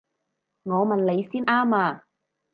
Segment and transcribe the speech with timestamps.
[0.63, 2.05] 我問你先啱啊！